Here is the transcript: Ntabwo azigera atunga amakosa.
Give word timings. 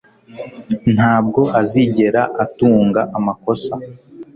Ntabwo 0.95 1.41
azigera 1.59 2.21
atunga 2.43 3.01
amakosa. 3.17 3.73